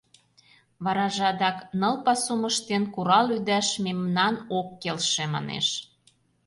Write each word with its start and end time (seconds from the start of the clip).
Вараже 0.83 1.23
адак 1.31 1.57
«ныл 1.79 1.95
пасум 2.05 2.41
ыштен, 2.49 2.83
курал-ӱдаш 2.93 3.67
мемнан 3.85 4.35
ок 4.57 4.67
келше» 4.81 5.25
манеш. 5.33 5.67